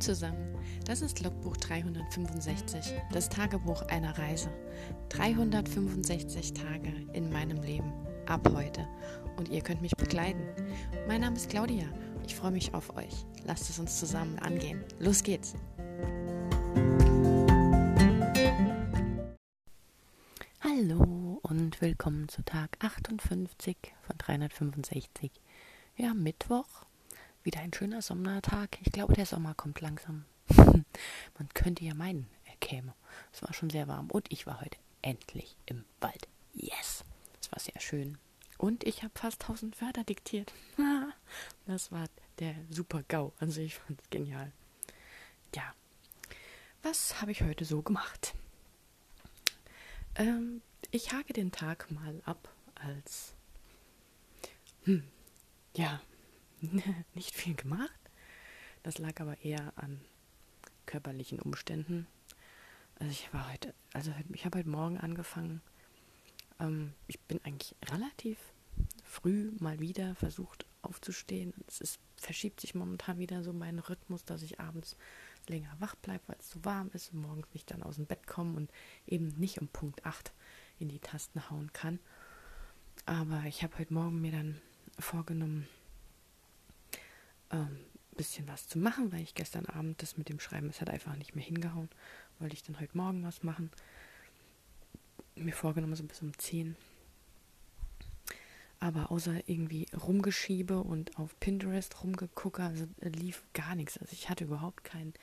[0.00, 4.50] Zusammen, das ist Logbuch 365, das Tagebuch einer Reise.
[5.08, 7.92] 365 Tage in meinem Leben,
[8.26, 8.86] ab heute.
[9.36, 10.42] Und ihr könnt mich begleiten.
[11.08, 11.86] Mein Name ist Claudia,
[12.26, 13.24] ich freue mich auf euch.
[13.44, 14.84] Lasst es uns zusammen angehen.
[14.98, 15.54] Los geht's!
[20.60, 23.76] Hallo und willkommen zu Tag 58
[24.06, 25.30] von 365.
[25.96, 26.86] Wir haben Mittwoch,
[27.46, 28.76] wieder ein schöner Sommertag.
[28.84, 30.26] Ich glaube, der Sommer kommt langsam.
[30.56, 32.92] Man könnte ja meinen, er käme.
[33.32, 36.28] Es war schon sehr warm und ich war heute endlich im Wald.
[36.52, 37.04] Yes!
[37.40, 38.18] Es war sehr schön.
[38.58, 40.52] Und ich habe fast 1000 Wörter diktiert.
[41.66, 42.06] das war
[42.40, 43.32] der super GAU.
[43.38, 44.52] Also ich fand es genial.
[45.54, 45.74] Ja.
[46.82, 48.34] Was habe ich heute so gemacht?
[50.16, 53.34] Ähm, ich hake den Tag mal ab als
[54.84, 55.02] hm,
[55.74, 56.00] ja,
[57.14, 57.98] nicht viel gemacht.
[58.82, 60.00] Das lag aber eher an
[60.86, 62.06] körperlichen Umständen.
[62.98, 65.60] Also ich war heute, also ich habe heute Morgen angefangen.
[66.60, 68.38] Ähm, ich bin eigentlich relativ
[69.02, 71.52] früh mal wieder versucht aufzustehen.
[71.66, 74.96] Es ist, verschiebt sich momentan wieder so mein Rhythmus, dass ich abends
[75.48, 78.06] länger wach bleibe, weil es zu so warm ist und morgens nicht dann aus dem
[78.06, 78.70] Bett komme und
[79.06, 80.32] eben nicht um Punkt 8
[80.78, 81.98] in die Tasten hauen kann.
[83.04, 84.60] Aber ich habe heute Morgen mir dann
[84.98, 85.68] vorgenommen,
[87.50, 87.78] ähm,
[88.16, 91.16] bisschen was zu machen, weil ich gestern Abend das mit dem Schreiben, es hat einfach
[91.16, 91.90] nicht mehr hingehauen.
[92.38, 93.70] Wollte ich dann heute Morgen was machen.
[95.34, 96.76] Mir vorgenommen, so bis um 10.
[98.80, 103.98] Aber außer irgendwie rumgeschiebe und auf Pinterest rumgegucke, also lief gar nichts.
[103.98, 105.14] Also ich hatte überhaupt keinen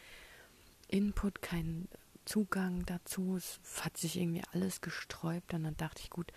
[0.87, 1.87] Input, keinen
[2.25, 3.35] Zugang dazu.
[3.35, 6.31] Es hat sich irgendwie alles gesträubt und dann dachte ich, gut,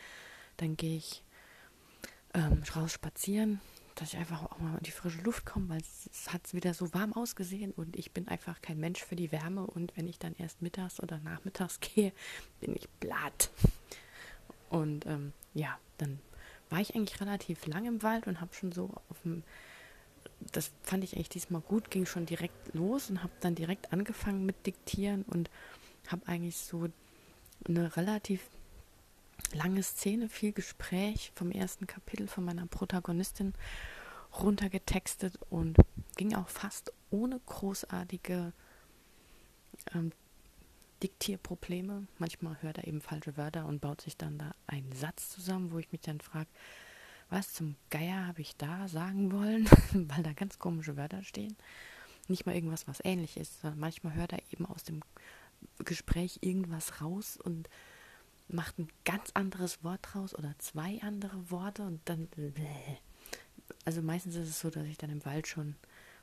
[0.59, 1.23] dann gehe ich
[2.35, 3.61] ähm, raus spazieren,
[3.97, 6.93] dass ich einfach auch mal in die frische Luft komme, weil es hat wieder so
[6.93, 10.35] warm ausgesehen und ich bin einfach kein Mensch für die Wärme und wenn ich dann
[10.37, 12.13] erst mittags oder nachmittags gehe,
[12.61, 13.51] bin ich blatt.
[14.69, 16.21] Und ähm, ja, dann
[16.69, 19.43] war ich eigentlich relativ lang im Wald und habe schon so auf dem,
[20.53, 24.45] das fand ich eigentlich diesmal gut, ging schon direkt los und habe dann direkt angefangen
[24.45, 25.49] mit Diktieren und
[26.09, 26.89] habe eigentlich so
[27.67, 28.43] eine relativ
[29.53, 33.55] lange Szene, viel Gespräch vom ersten Kapitel von meiner Protagonistin
[34.41, 35.77] runtergetextet und
[36.17, 38.53] ging auch fast ohne großartige
[39.95, 40.13] ähm,
[41.03, 42.07] Diktierprobleme.
[42.19, 45.79] Manchmal hört er eben falsche Wörter und baut sich dann da einen Satz zusammen, wo
[45.79, 46.49] ich mich dann frage,
[47.29, 51.57] was zum Geier habe ich da sagen wollen, weil da ganz komische Wörter stehen.
[52.29, 55.03] Nicht mal irgendwas, was ähnlich ist, manchmal hört er eben aus dem
[55.79, 57.69] Gespräch irgendwas raus und
[58.49, 62.29] macht ein ganz anderes Wort draus oder zwei andere Worte und dann.
[63.85, 65.77] Also meistens ist es so, dass ich dann im Wald schon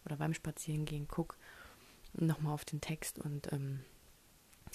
[0.05, 1.35] oder beim Spazierengehen gucke
[2.13, 3.79] nochmal auf den Text und ähm,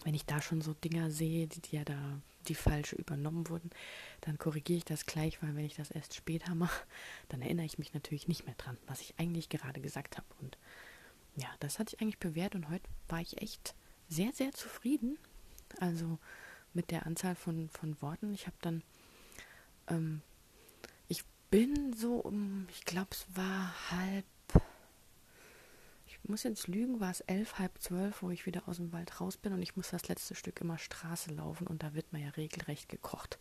[0.04, 3.70] wenn ich da schon so Dinger sehe, die, die ja da die falsche übernommen wurden,
[4.22, 6.84] dann korrigiere ich das gleich, weil wenn ich das erst später mache,
[7.28, 10.26] dann erinnere ich mich natürlich nicht mehr dran, was ich eigentlich gerade gesagt habe.
[10.40, 10.56] Und
[11.36, 13.74] ja, das hat sich eigentlich bewährt und heute war ich echt
[14.08, 15.18] sehr, sehr zufrieden.
[15.80, 16.18] Also
[16.78, 18.32] mit der Anzahl von, von Worten.
[18.32, 18.84] Ich habe dann,
[19.88, 20.22] ähm,
[21.08, 24.24] ich bin so um, ich glaube, es war halb,
[26.06, 29.20] ich muss jetzt lügen, war es elf, halb zwölf, wo ich wieder aus dem Wald
[29.20, 32.22] raus bin und ich muss das letzte Stück immer Straße laufen und da wird man
[32.22, 33.40] ja regelrecht gekocht.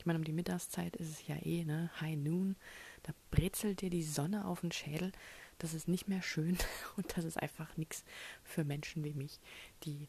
[0.00, 2.56] Ich meine, um die Mittagszeit ist es ja eh, ne, High Noon,
[3.04, 5.12] da brezelt dir die Sonne auf den Schädel.
[5.58, 6.58] Das ist nicht mehr schön
[6.96, 8.02] und das ist einfach nichts
[8.42, 9.38] für Menschen wie mich,
[9.84, 10.08] die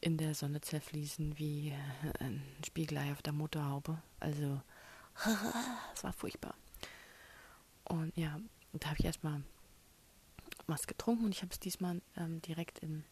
[0.00, 4.00] in der Sonne zerfließen wie äh, ein Spiegelei auf der Motorhaube.
[4.20, 4.60] Also,
[5.94, 6.54] es war furchtbar.
[7.84, 8.38] Und ja,
[8.72, 9.42] da habe ich erstmal
[10.66, 13.04] was getrunken und ich habe es diesmal ähm, direkt in,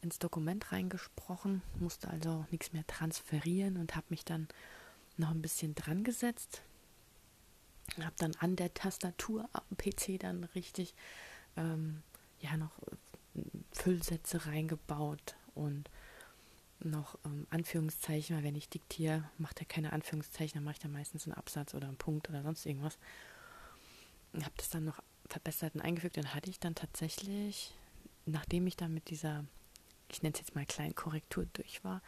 [0.00, 4.48] ins Dokument reingesprochen, musste also nichts mehr transferieren und habe mich dann
[5.16, 6.62] noch ein bisschen dran gesetzt.
[8.00, 10.94] Habe dann an der Tastatur am PC dann richtig
[11.56, 12.02] ähm,
[12.40, 13.40] ja noch äh,
[13.72, 15.88] Füllsätze reingebaut, und
[16.80, 20.88] noch ähm, Anführungszeichen, weil wenn ich diktiere, macht er keine Anführungszeichen, dann mache ich da
[20.88, 22.98] meistens einen Absatz oder einen Punkt oder sonst irgendwas.
[24.32, 26.16] Und habe das dann noch verbessert und eingefügt.
[26.16, 27.72] Dann hatte ich dann tatsächlich,
[28.26, 29.44] nachdem ich dann mit dieser,
[30.10, 32.02] ich nenne es jetzt mal kleinen Korrektur durch war,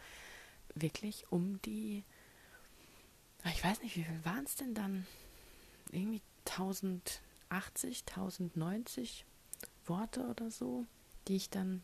[0.74, 2.04] wirklich um die,
[3.44, 5.06] ah, ich weiß nicht, wie viel waren es denn dann?
[5.92, 9.24] Irgendwie 1080, 1090
[9.86, 10.84] Worte oder so,
[11.28, 11.82] die ich dann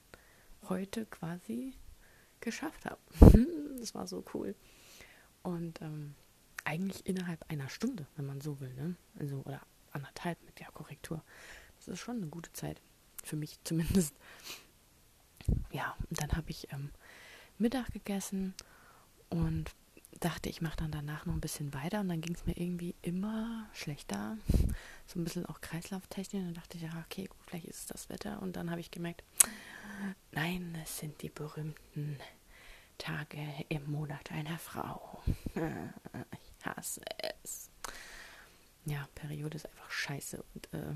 [0.69, 1.75] heute quasi
[2.41, 2.99] geschafft habe.
[3.79, 4.55] das war so cool.
[5.43, 6.15] Und ähm,
[6.65, 8.97] eigentlich innerhalb einer Stunde, wenn man so will, ne?
[9.19, 9.61] Also, oder
[9.93, 11.23] anderthalb mit der Korrektur.
[11.79, 12.81] Das ist schon eine gute Zeit.
[13.25, 14.15] Für mich zumindest.
[15.73, 16.91] Ja, und dann habe ich ähm,
[17.59, 18.55] Mittag gegessen
[19.31, 19.71] und
[20.21, 22.95] dachte, ich mache dann danach noch ein bisschen weiter und dann ging es mir irgendwie
[23.03, 24.37] immer schlechter.
[25.09, 26.41] So ein bisschen auch Kreislauftechnik.
[26.41, 28.41] Und dann dachte ich, ja, okay, gut, vielleicht ist es das Wetter.
[28.41, 29.23] Und dann habe ich gemerkt,
[30.31, 32.19] nein, es sind die berühmten
[32.97, 35.23] Tage im Monat einer Frau.
[36.59, 37.01] Ich hasse
[37.43, 37.71] es.
[38.85, 40.45] Ja, Periode ist einfach scheiße.
[40.55, 40.95] Und äh,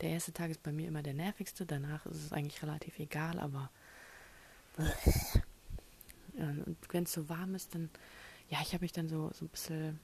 [0.00, 1.66] der erste Tag ist bei mir immer der nervigste.
[1.66, 3.70] Danach ist es eigentlich relativ egal, aber.
[6.38, 7.90] Und wenn es so warm ist, dann
[8.48, 10.00] ja, ich habe mich dann so, so ein bisschen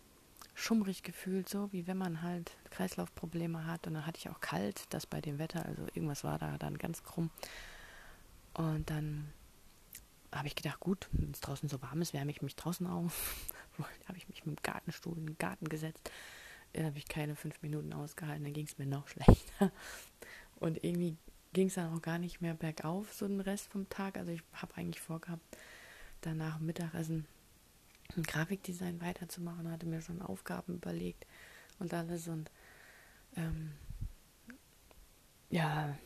[0.54, 3.86] schummrig gefühlt, so wie wenn man halt Kreislaufprobleme hat.
[3.86, 6.78] Und dann hatte ich auch kalt, das bei dem Wetter, also irgendwas war da dann
[6.78, 7.30] ganz krumm.
[8.54, 9.32] Und dann
[10.32, 13.46] habe ich gedacht, gut, wenn es draußen so warm ist, wärme ich mich draußen auf.
[14.08, 16.10] habe ich mich mit dem Gartenstuhl in den Garten gesetzt.
[16.72, 19.72] Dann habe ich keine fünf Minuten ausgehalten, dann ging es mir noch schlechter.
[20.56, 21.16] Und irgendwie
[21.52, 24.16] ging es dann auch gar nicht mehr bergauf, so den Rest vom Tag.
[24.16, 25.42] Also ich habe eigentlich vorgehabt,
[26.20, 27.26] danach Mittagessen
[28.26, 31.26] Grafikdesign weiterzumachen, hatte mir schon Aufgaben überlegt
[31.78, 32.50] und alles und
[33.36, 33.72] ähm,
[35.50, 35.96] ja,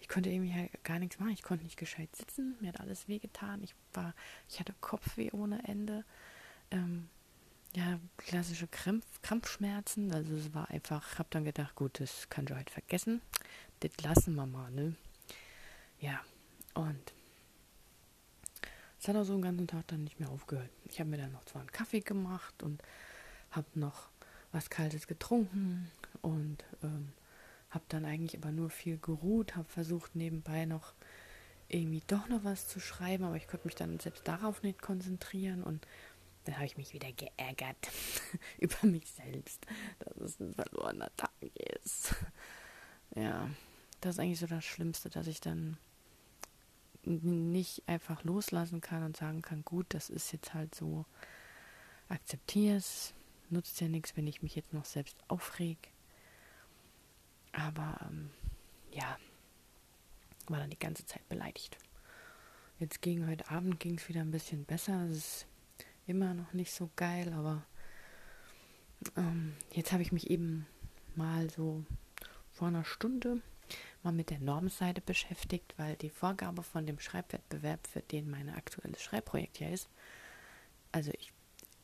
[0.00, 1.30] ich konnte irgendwie halt gar nichts machen.
[1.30, 3.62] Ich konnte nicht gescheit sitzen, mir hat alles wehgetan.
[3.62, 4.14] Ich war,
[4.48, 6.04] ich hatte Kopfweh ohne Ende.
[6.70, 7.08] Ähm,
[7.74, 10.12] ja, klassische Krampf, Krampfschmerzen.
[10.12, 13.22] Also es war einfach, habe dann gedacht, gut, das kann ich heute vergessen.
[13.80, 14.94] Das lassen wir mal, ne?
[16.00, 16.20] Ja,
[16.74, 17.12] und
[19.02, 20.70] es hat auch so einen ganzen Tag dann nicht mehr aufgehört.
[20.84, 22.80] Ich habe mir dann noch zwar einen Kaffee gemacht und
[23.50, 24.10] habe noch
[24.52, 25.90] was Kaltes getrunken
[26.20, 27.12] und ähm,
[27.70, 30.94] habe dann eigentlich aber nur viel geruht, habe versucht nebenbei noch
[31.66, 35.64] irgendwie doch noch was zu schreiben, aber ich konnte mich dann selbst darauf nicht konzentrieren
[35.64, 35.84] und
[36.44, 37.90] dann habe ich mich wieder geärgert
[38.58, 39.66] über mich selbst,
[39.98, 41.32] dass es ein verlorener Tag
[41.74, 42.14] ist.
[43.16, 43.50] ja,
[44.00, 45.76] das ist eigentlich so das Schlimmste, dass ich dann
[47.04, 51.04] nicht einfach loslassen kann und sagen kann, gut, das ist jetzt halt so,
[52.08, 53.14] akzeptiere es,
[53.50, 55.90] nutzt ja nichts, wenn ich mich jetzt noch selbst aufreg.
[57.52, 58.30] Aber ähm,
[58.92, 59.18] ja,
[60.48, 61.76] war dann die ganze Zeit beleidigt.
[62.78, 65.06] Jetzt gegen heute Abend ging es wieder ein bisschen besser.
[65.10, 65.46] Es ist
[66.06, 67.64] immer noch nicht so geil, aber
[69.16, 70.66] ähm, jetzt habe ich mich eben
[71.14, 71.84] mal so
[72.52, 73.40] vor einer Stunde
[74.02, 79.02] mal mit der Normseite beschäftigt, weil die Vorgabe von dem Schreibwettbewerb, für den mein aktuelles
[79.02, 79.88] Schreibprojekt ja ist,
[80.90, 81.32] also ich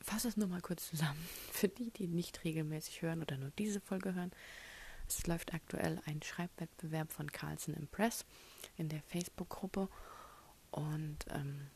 [0.01, 1.19] fasse es nur mal kurz zusammen,
[1.51, 4.31] für die, die nicht regelmäßig hören oder nur diese Folge hören.
[5.07, 8.25] Es läuft aktuell ein Schreibwettbewerb von Carlson Impress
[8.77, 9.89] in der Facebook-Gruppe
[10.71, 11.67] und ähm,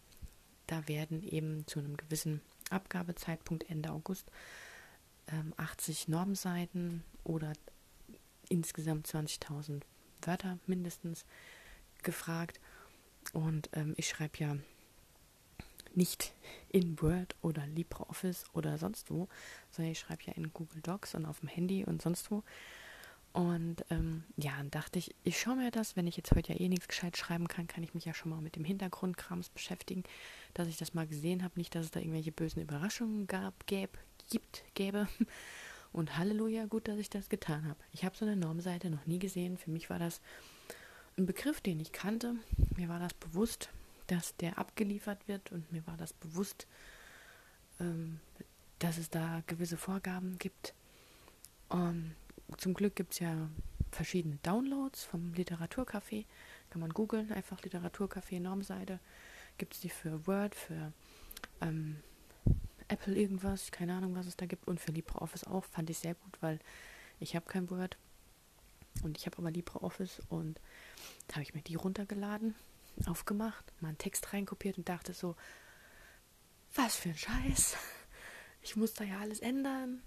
[0.67, 4.31] da werden eben zu einem gewissen Abgabezeitpunkt Ende August
[5.27, 7.53] ähm, 80 Normseiten oder
[8.49, 9.81] insgesamt 20.000
[10.27, 11.25] Wörter mindestens
[12.03, 12.59] gefragt.
[13.31, 14.57] Und ähm, ich schreibe ja
[15.95, 16.33] nicht
[16.69, 19.27] in Word oder LibreOffice oder sonst wo,
[19.71, 22.43] sondern ich schreibe ja in Google Docs und auf dem Handy und sonst wo.
[23.31, 26.59] Und ähm, ja, dann dachte ich, ich schaue mir das, wenn ich jetzt heute ja
[26.59, 30.03] eh nichts gescheit schreiben kann, kann ich mich ja schon mal mit dem Hintergrundkrams beschäftigen,
[30.53, 33.97] dass ich das mal gesehen habe, nicht, dass es da irgendwelche bösen Überraschungen gab, gäb,
[34.29, 35.07] gibt, gäbe.
[35.93, 37.79] Und Halleluja, gut, dass ich das getan habe.
[37.91, 39.57] Ich habe so eine Normseite noch nie gesehen.
[39.57, 40.21] Für mich war das
[41.17, 42.35] ein Begriff, den ich kannte.
[42.75, 43.69] Mir war das bewusst,
[44.07, 46.67] dass der abgeliefert wird und mir war das bewusst,
[47.79, 48.19] ähm,
[48.79, 50.73] dass es da gewisse Vorgaben gibt.
[51.69, 52.11] Um,
[52.57, 53.49] zum Glück gibt es ja
[53.91, 56.25] verschiedene Downloads vom Literaturcafé.
[56.71, 58.99] Kann man googeln, einfach Literaturcafé Normseite.
[59.59, 60.91] Gibt es die für Word, für
[61.61, 61.97] ähm,
[62.87, 64.67] Apple irgendwas, keine Ahnung, was es da gibt.
[64.67, 66.59] Und für LibreOffice auch, fand ich sehr gut, weil
[67.19, 67.97] ich habe kein Word
[69.01, 70.59] und ich habe aber LibreOffice und
[71.27, 72.55] da habe ich mir die runtergeladen,
[73.05, 75.35] aufgemacht, mal einen Text reinkopiert und dachte so,
[76.75, 77.77] was für ein Scheiß.
[78.65, 80.01] Ich muss da ja alles ändern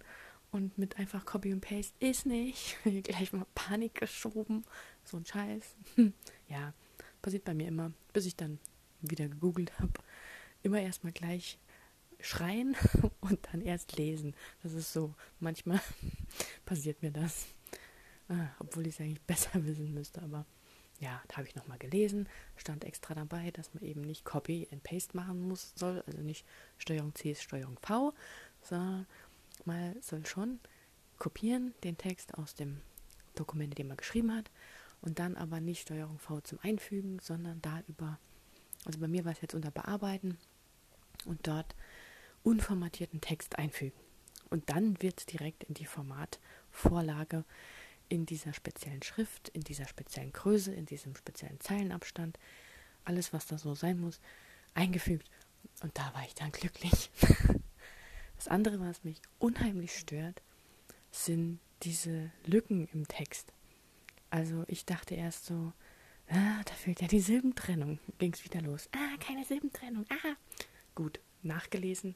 [0.51, 2.79] und mit einfach Copy und Paste ist nicht.
[2.85, 4.65] Gleich mal Panik geschoben,
[5.05, 5.77] so ein Scheiß.
[6.49, 6.73] ja,
[7.21, 8.59] passiert bei mir immer, bis ich dann
[9.03, 9.93] wieder gegoogelt habe.
[10.63, 11.59] Immer erstmal gleich
[12.21, 12.77] schreien
[13.21, 14.35] und dann erst lesen.
[14.63, 15.81] Das ist so, manchmal
[16.65, 17.47] passiert mir das.
[18.29, 20.47] Ah, obwohl ich es eigentlich besser wissen müsste, aber
[20.99, 24.83] ja, da habe ich nochmal gelesen, stand extra dabei, dass man eben nicht Copy and
[24.83, 26.47] Paste machen muss, soll, also nicht
[26.79, 28.15] Steuerung C ist Steuerung V,
[28.63, 29.07] sondern
[29.67, 30.59] man soll schon
[31.19, 32.81] kopieren den Text aus dem
[33.35, 34.51] Dokument, den man geschrieben hat,
[35.03, 38.19] und dann aber nicht Steuerung V zum Einfügen, sondern da über,
[38.87, 40.39] also bei mir war es jetzt unter Bearbeiten
[41.27, 41.75] und dort
[42.47, 43.99] unformatierten Text einfügen.
[44.51, 47.45] Und dann wird es direkt in die Formatvorlage
[48.09, 52.39] in dieser speziellen Schrift, in dieser speziellen Größe, in diesem speziellen Zeilenabstand,
[53.05, 54.21] alles, was da so sein muss,
[54.75, 55.29] eingefügt.
[55.83, 57.11] Und da war ich dann glücklich.
[58.37, 60.43] Das andere, was mich unheimlich stört,
[61.11, 63.51] sind diese Lücken im Text.
[64.29, 65.73] Also ich dachte erst so,
[66.29, 67.99] ah, da fehlt ja die Silbentrennung.
[68.19, 68.91] Ging es wieder los.
[68.93, 70.05] Ah, keine Silbentrennung.
[70.11, 70.37] Ah.
[70.95, 72.15] Gut, nachgelesen.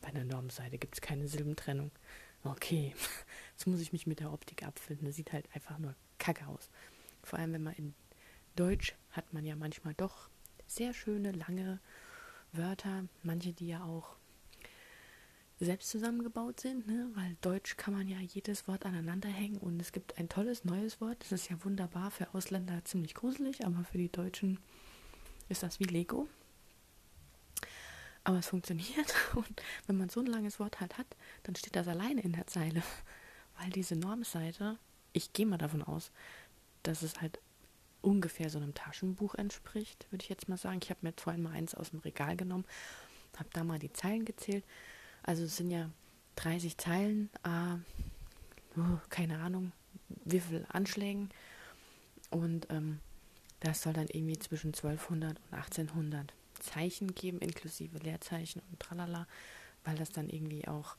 [0.00, 1.90] Bei der Normseite gibt es keine Silbentrennung.
[2.44, 2.94] Okay,
[3.52, 5.06] jetzt muss ich mich mit der Optik abfinden.
[5.06, 6.70] Das sieht halt einfach nur kacke aus.
[7.22, 7.94] Vor allem, wenn man in
[8.54, 10.28] Deutsch hat man ja manchmal doch
[10.66, 11.80] sehr schöne, lange
[12.52, 13.04] Wörter.
[13.22, 14.16] Manche, die ja auch
[15.58, 17.10] selbst zusammengebaut sind, ne?
[17.14, 21.00] weil Deutsch kann man ja jedes Wort aneinander hängen und es gibt ein tolles neues
[21.00, 21.16] Wort.
[21.20, 24.58] Das ist ja wunderbar für Ausländer ziemlich gruselig, aber für die Deutschen
[25.48, 26.28] ist das wie Lego.
[28.26, 31.06] Aber es funktioniert und wenn man so ein langes Wort halt hat,
[31.44, 32.82] dann steht das alleine in der Zeile,
[33.58, 34.78] weil diese Normseite,
[35.12, 36.10] ich gehe mal davon aus,
[36.82, 37.38] dass es halt
[38.02, 40.80] ungefähr so einem Taschenbuch entspricht, würde ich jetzt mal sagen.
[40.82, 42.64] Ich habe mir vorhin mal eins aus dem Regal genommen,
[43.36, 44.64] habe da mal die Zeilen gezählt
[45.26, 45.90] also es sind ja
[46.36, 49.72] 30 Zeilen, äh, oh, keine Ahnung,
[50.24, 51.30] wie viel Anschlägen.
[52.30, 53.00] Und ähm,
[53.60, 59.26] das soll dann irgendwie zwischen 1200 und 1800 Zeichen geben, inklusive Leerzeichen und tralala,
[59.84, 60.96] weil das dann irgendwie auch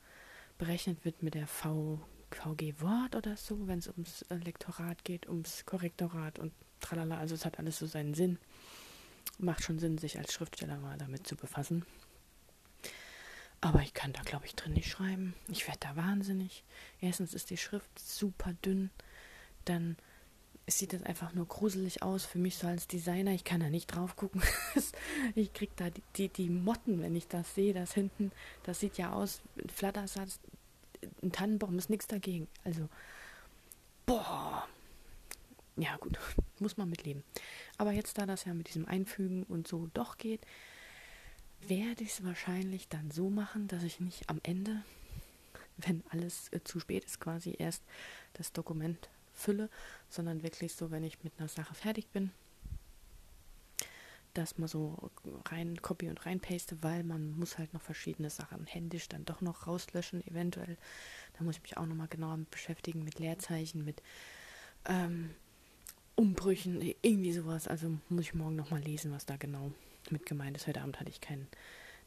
[0.58, 2.00] berechnet wird mit der v,
[2.32, 7.18] VG Wort oder so, wenn es ums äh, Lektorat geht, ums Korrektorat und tralala.
[7.18, 8.40] Also es hat alles so seinen Sinn.
[9.40, 11.86] Macht schon Sinn, sich als Schriftsteller mal damit zu befassen.
[13.62, 15.34] Aber ich kann da, glaube ich, drin nicht schreiben.
[15.48, 16.64] Ich werde da wahnsinnig.
[17.02, 18.92] Erstens ist die Schrift super dünn.
[19.66, 19.98] Dann
[20.68, 23.32] sieht das einfach nur gruselig aus für mich so als Designer.
[23.32, 24.42] Ich kann da nicht drauf gucken.
[25.36, 27.74] ich krieg da die, die, die Motten, wenn ich das sehe.
[27.74, 28.32] Das hinten,
[28.64, 30.40] das sieht ja aus, ein Flattersatz,
[31.24, 32.48] ein Tannenbaum ist nichts dagegen.
[32.66, 32.90] Also,
[34.06, 34.68] boah.
[35.78, 36.20] Ja, gut,
[36.60, 37.24] muss man mitleben.
[37.78, 40.42] Aber jetzt, da das ja mit diesem Einfügen und so doch geht,
[41.62, 44.84] werde ich es wahrscheinlich dann so machen, dass ich nicht am Ende,
[45.78, 47.84] wenn alles äh, zu spät ist, quasi erst
[48.34, 49.70] das Dokument fülle,
[50.10, 52.32] sondern wirklich so, wenn ich mit einer Sache fertig bin,
[54.34, 55.12] dass man so
[55.46, 59.42] rein copy und rein paste, weil man muss halt noch verschiedene Sachen händisch dann doch
[59.42, 60.78] noch rauslöschen, eventuell.
[61.38, 64.04] Da muss ich mich auch nochmal genauer mit beschäftigen, mit Leerzeichen, mit
[64.86, 65.32] ähm,
[66.16, 67.68] Umbrüchen, irgendwie sowas.
[67.68, 69.72] Also muss ich morgen nochmal lesen, was da genau
[70.12, 70.68] mit gemeint ist.
[70.68, 71.48] Heute Abend hatte ich keinen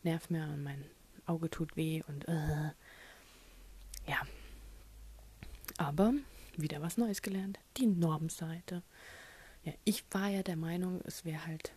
[0.05, 0.85] Nerv mehr und mein
[1.27, 2.71] Auge tut weh und äh,
[4.07, 4.23] ja.
[5.79, 6.13] Aber
[6.63, 7.59] wieder was Neues gelernt.
[7.77, 8.83] Die Normseite.
[9.65, 11.73] Ja, ich war ja der Meinung, es wäre halt,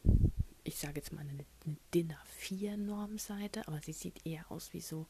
[0.64, 5.08] ich sage jetzt mal eine, eine DIN A4-Normseite, aber sie sieht eher aus wie so,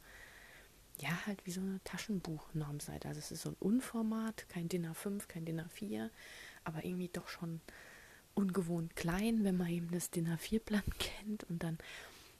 [1.00, 3.08] ja, halt wie so eine Taschenbuch-Normseite.
[3.08, 6.10] Also es ist so ein Unformat, kein DIN A5, kein DIN A4,
[6.64, 7.60] aber irgendwie doch schon
[8.34, 11.78] ungewohnt klein, wenn man eben das DIN A4-Blatt kennt und dann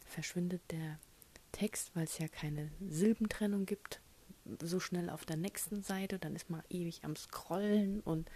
[0.07, 0.99] verschwindet der
[1.53, 4.01] Text, weil es ja keine Silbentrennung gibt,
[4.63, 8.31] so schnell auf der nächsten Seite, dann ist man ewig am Scrollen und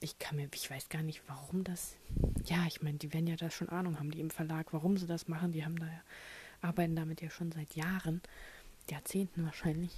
[0.00, 1.96] ich kann mir, ich weiß gar nicht, warum das,
[2.44, 5.06] ja, ich meine, die werden ja da schon Ahnung haben, die im Verlag, warum sie
[5.06, 6.02] das machen, die haben da ja,
[6.60, 8.22] arbeiten damit ja schon seit Jahren,
[8.90, 9.92] Jahrzehnten wahrscheinlich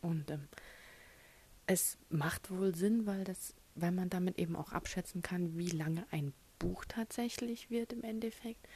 [0.00, 0.48] und ähm,
[1.66, 6.06] es macht wohl Sinn, weil das weil man damit eben auch abschätzen kann, wie lange
[6.10, 8.66] ein Buch tatsächlich wird im Endeffekt.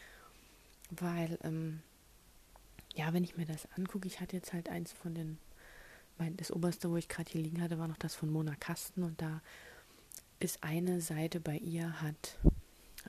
[0.90, 1.82] Weil, ähm,
[2.94, 5.38] ja, wenn ich mir das angucke, ich hatte jetzt halt eins von den,
[6.18, 9.02] mein, das oberste, wo ich gerade hier liegen hatte, war noch das von Mona Kasten
[9.02, 9.42] und da
[10.40, 12.38] ist eine Seite bei ihr hat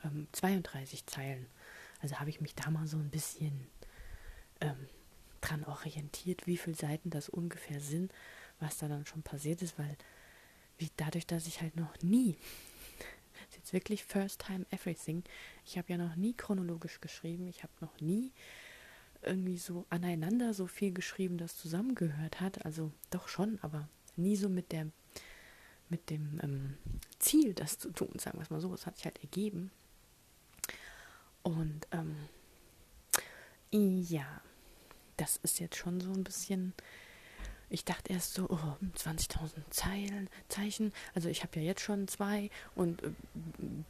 [0.03, 1.45] ähm, 32 Zeilen.
[2.01, 3.67] Also habe ich mich da mal so ein bisschen
[4.61, 4.87] ähm,
[5.41, 8.11] dran orientiert, wie viele Seiten das ungefähr sind,
[8.59, 9.97] was da dann schon passiert ist, weil
[10.77, 12.37] wie dadurch, dass ich halt noch nie,
[13.35, 15.23] das ist jetzt wirklich First Time Everything,
[15.65, 18.31] ich habe ja noch nie chronologisch geschrieben, ich habe noch nie
[19.21, 24.49] irgendwie so aneinander so viel geschrieben, das zusammengehört hat, also doch schon, aber nie so
[24.49, 24.87] mit der
[25.89, 26.77] mit dem ähm,
[27.17, 29.71] Ziel, das zu tun, sagen wir es mal so, es hat sich halt ergeben.
[31.41, 32.15] Und ähm,
[33.71, 34.41] ja,
[35.17, 36.73] das ist jetzt schon so ein bisschen
[37.69, 40.91] ich dachte erst so, oh, 20.000 Zeilen, Zeichen.
[41.13, 43.11] Also ich habe ja jetzt schon zwei und äh,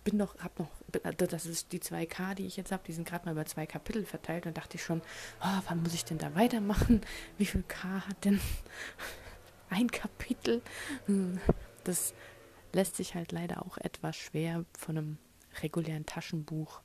[0.03, 3.07] bin noch, habe noch, äh, das ist die 2K, die ich jetzt habe, die sind
[3.07, 4.45] gerade mal über zwei Kapitel verteilt.
[4.45, 5.01] Und dachte ich schon,
[5.41, 7.01] oh, wann muss ich denn da weitermachen?
[7.37, 8.41] Wie viel K hat denn
[9.69, 10.61] ein Kapitel?
[11.05, 11.39] Hm,
[11.85, 12.13] das
[12.73, 15.17] lässt sich halt leider auch etwas schwer von einem
[15.61, 16.81] regulären Taschenbuch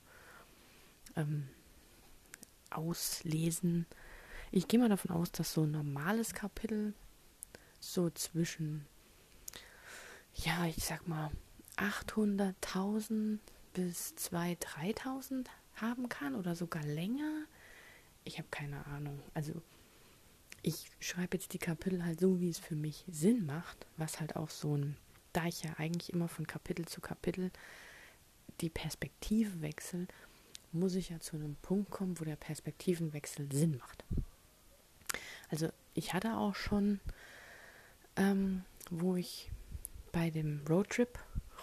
[1.17, 1.49] ähm,
[2.71, 3.87] auslesen.
[4.56, 6.94] Ich gehe mal davon aus, dass so ein normales Kapitel
[7.80, 8.87] so zwischen
[10.32, 11.32] ja, ich sag mal,
[11.76, 13.40] 800.000
[13.73, 14.58] bis 2.000,
[14.96, 17.46] 3.000 haben kann oder sogar länger.
[18.23, 19.18] Ich habe keine Ahnung.
[19.34, 19.61] Also
[20.62, 24.37] ich schreibe jetzt die Kapitel halt so, wie es für mich Sinn macht, was halt
[24.37, 24.96] auch so ein,
[25.32, 27.50] da ich ja eigentlich immer von Kapitel zu Kapitel
[28.61, 30.06] die Perspektive wechsle,
[30.70, 34.04] muss ich ja zu einem Punkt kommen, wo der Perspektivenwechsel Sinn macht.
[35.51, 37.01] Also ich hatte auch schon,
[38.17, 39.51] ähm, wo ich
[40.13, 41.19] bei dem Roadtrip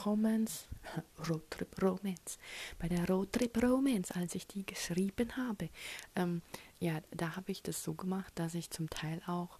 [0.05, 0.67] Romance,
[1.29, 2.37] Roadtrip Romance,
[2.79, 5.69] bei der Roadtrip Romance, als ich die geschrieben habe,
[6.15, 6.41] ähm,
[6.79, 9.59] ja, da habe ich das so gemacht, dass ich zum Teil auch,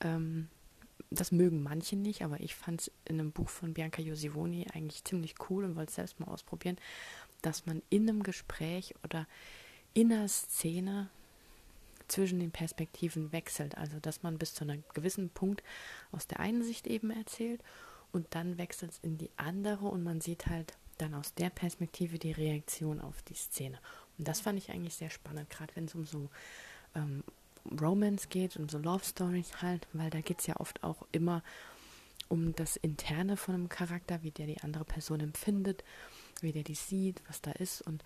[0.00, 0.48] ähm,
[1.10, 5.04] das mögen manche nicht, aber ich fand es in einem Buch von Bianca Josivoni eigentlich
[5.04, 6.78] ziemlich cool und wollte es selbst mal ausprobieren,
[7.42, 9.26] dass man in einem Gespräch oder
[9.94, 11.08] in einer Szene
[12.08, 13.76] zwischen den Perspektiven wechselt.
[13.76, 15.62] Also, dass man bis zu einem gewissen Punkt
[16.12, 17.62] aus der einen Sicht eben erzählt
[18.12, 22.18] und dann wechselt es in die andere und man sieht halt dann aus der Perspektive
[22.18, 23.78] die Reaktion auf die Szene.
[24.18, 26.30] Und das fand ich eigentlich sehr spannend, gerade wenn es um so
[26.94, 27.22] ähm,
[27.80, 31.42] Romance geht, um so Love Stories halt, weil da geht es ja oft auch immer
[32.28, 35.84] um das Interne von einem Charakter, wie der die andere Person empfindet,
[36.40, 38.02] wie der die sieht, was da ist und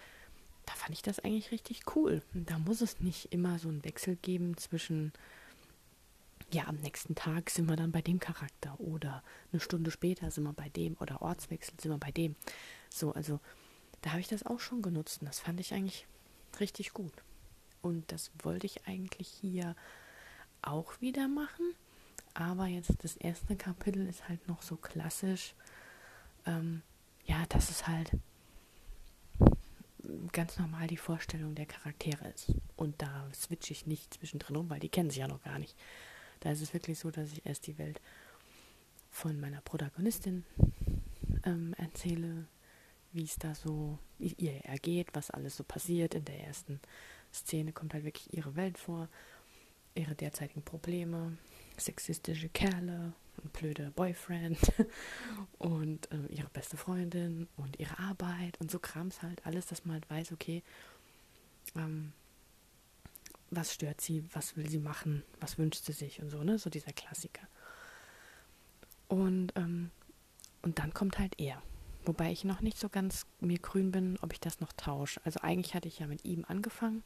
[0.91, 2.21] fand ich das eigentlich richtig cool.
[2.35, 5.13] Da muss es nicht immer so einen Wechsel geben zwischen,
[6.51, 10.43] ja, am nächsten Tag sind wir dann bei dem Charakter oder eine Stunde später sind
[10.43, 12.35] wir bei dem oder Ortswechsel sind wir bei dem.
[12.89, 13.39] So, also
[14.03, 16.09] da habe ich das auch schon genutzt und das fand ich eigentlich
[16.59, 17.13] richtig gut.
[17.83, 19.77] Und das wollte ich eigentlich hier
[20.63, 21.77] auch wieder machen.
[22.35, 25.55] Aber jetzt das erste Kapitel ist halt noch so klassisch.
[26.47, 26.83] Ähm,
[27.27, 28.11] ja, das ist halt
[30.33, 32.53] ganz normal die Vorstellung der Charaktere ist.
[32.77, 35.77] Und da switche ich nicht zwischendrin um, weil die kennen sich ja noch gar nicht.
[36.41, 38.01] Da ist es wirklich so, dass ich erst die Welt
[39.11, 40.45] von meiner Protagonistin
[41.45, 42.47] ähm, erzähle,
[43.13, 46.15] wie es da so ihr ergeht, was alles so passiert.
[46.15, 46.81] In der ersten
[47.33, 49.09] Szene kommt halt wirklich ihre Welt vor,
[49.95, 51.37] ihre derzeitigen Probleme,
[51.77, 53.13] sexistische Kerle,
[53.45, 54.59] ein blöder Boyfriend
[55.59, 59.45] und äh, ihre beste Freundin und ihre Arbeit und so Krams halt.
[59.47, 60.63] Alles, dass man halt weiß, okay,
[61.77, 62.13] ähm,
[63.51, 66.59] was stört sie, was will sie machen, was wünscht sie sich und so, ne?
[66.59, 67.47] So dieser Klassiker.
[69.09, 69.91] Und, ähm,
[70.63, 71.61] und dann kommt halt er.
[72.05, 75.21] Wobei ich noch nicht so ganz mir grün bin, ob ich das noch tausche.
[75.25, 77.03] Also eigentlich hatte ich ja mit ihm angefangen,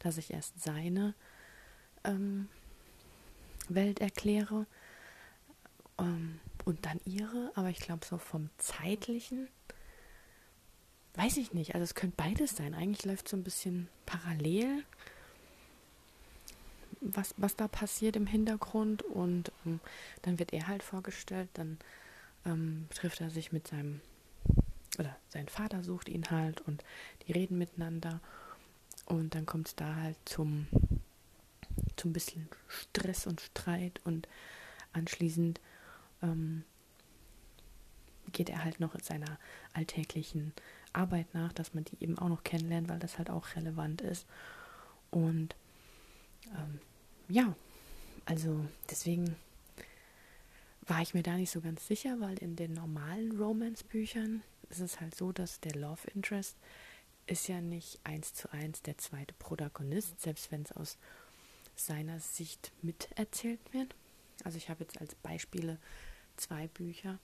[0.00, 1.14] dass ich erst seine
[2.04, 2.48] ähm,
[3.68, 4.66] Welt erkläre
[5.98, 9.48] ähm, und dann ihre, aber ich glaube so vom zeitlichen
[11.18, 11.74] weiß ich nicht.
[11.74, 12.74] Also es könnte beides sein.
[12.74, 14.84] Eigentlich läuft so ein bisschen parallel,
[17.00, 19.80] was, was da passiert im Hintergrund und ähm,
[20.22, 21.78] dann wird er halt vorgestellt, dann
[22.46, 24.00] ähm, trifft er sich mit seinem
[24.98, 26.82] oder sein Vater sucht ihn halt und
[27.26, 28.20] die reden miteinander
[29.06, 30.66] und dann kommt es da halt zum
[31.96, 34.28] zum bisschen Stress und Streit und
[34.92, 35.60] anschließend
[36.22, 36.64] ähm,
[38.32, 39.38] geht er halt noch in seiner
[39.72, 40.52] alltäglichen
[40.92, 44.26] Arbeit nach, dass man die eben auch noch kennenlernt, weil das halt auch relevant ist.
[45.10, 45.56] Und
[46.46, 46.80] ähm,
[47.28, 47.54] ja,
[48.24, 49.36] also deswegen
[50.82, 55.00] war ich mir da nicht so ganz sicher, weil in den normalen Romance-Büchern ist es
[55.00, 56.56] halt so, dass der Love Interest
[57.26, 60.96] ist ja nicht eins zu eins der zweite Protagonist, selbst wenn es aus
[61.76, 63.94] seiner Sicht miterzählt wird.
[64.44, 65.78] Also ich habe jetzt als Beispiele
[66.38, 67.18] zwei Bücher,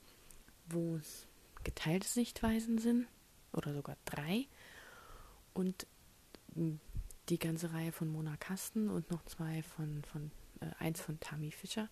[0.66, 1.26] wo es
[1.62, 3.06] geteilte Sichtweisen sind
[3.52, 4.46] oder sogar drei
[5.54, 5.86] und
[7.28, 11.50] die ganze Reihe von Mona Kasten und noch zwei von, von äh, eins von Tammy
[11.50, 11.88] Fischer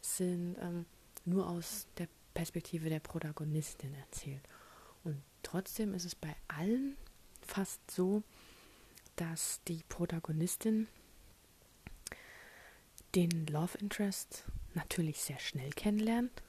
[0.00, 0.84] sind ähm,
[1.24, 4.42] nur aus der Perspektive der Protagonistin erzählt.
[5.04, 6.96] Und trotzdem ist es bei allen
[7.40, 8.22] fast so,
[9.16, 10.88] dass die Protagonistin
[13.14, 16.42] den Love Interest natürlich sehr schnell kennenlernt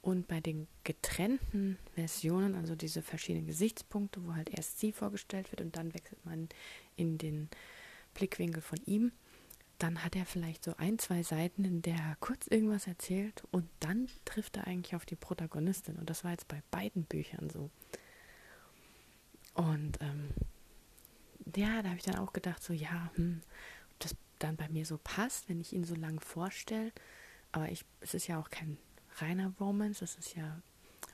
[0.00, 5.60] und bei den getrennten Versionen, also diese verschiedenen Gesichtspunkte, wo halt erst sie vorgestellt wird
[5.60, 6.48] und dann wechselt man
[6.96, 7.48] in den
[8.14, 9.12] Blickwinkel von ihm,
[9.78, 13.68] dann hat er vielleicht so ein, zwei Seiten, in der er kurz irgendwas erzählt und
[13.80, 15.96] dann trifft er eigentlich auf die Protagonistin.
[15.96, 17.70] Und das war jetzt bei beiden Büchern so.
[19.54, 20.30] Und ähm,
[21.54, 23.40] ja, da habe ich dann auch gedacht, so ja, hm,
[23.98, 26.92] das dann bei mir so passt, wenn ich ihn so lange vorstelle.
[27.52, 28.78] Aber ich, es ist ja auch kein
[29.22, 30.60] reiner Romance, es ist ja